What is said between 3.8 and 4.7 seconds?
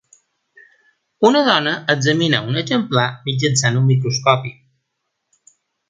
un microscopi.